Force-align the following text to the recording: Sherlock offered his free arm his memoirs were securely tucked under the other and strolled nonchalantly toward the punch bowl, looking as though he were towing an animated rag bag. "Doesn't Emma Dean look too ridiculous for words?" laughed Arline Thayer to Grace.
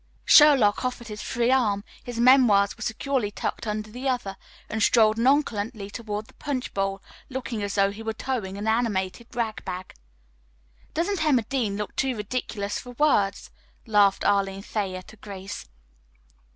Sherlock 0.25 0.83
offered 0.83 1.09
his 1.09 1.21
free 1.21 1.51
arm 1.51 1.83
his 2.03 2.19
memoirs 2.19 2.75
were 2.75 2.81
securely 2.81 3.29
tucked 3.29 3.67
under 3.67 3.91
the 3.91 4.09
other 4.09 4.35
and 4.67 4.81
strolled 4.81 5.19
nonchalantly 5.19 5.91
toward 5.91 6.25
the 6.25 6.33
punch 6.33 6.73
bowl, 6.73 7.03
looking 7.29 7.61
as 7.61 7.75
though 7.75 7.91
he 7.91 8.01
were 8.01 8.13
towing 8.13 8.57
an 8.57 8.67
animated 8.67 9.27
rag 9.35 9.63
bag. 9.63 9.93
"Doesn't 10.95 11.23
Emma 11.23 11.43
Dean 11.43 11.77
look 11.77 11.95
too 11.95 12.17
ridiculous 12.17 12.79
for 12.79 12.93
words?" 12.97 13.51
laughed 13.85 14.25
Arline 14.25 14.63
Thayer 14.63 15.03
to 15.03 15.17
Grace. 15.17 15.67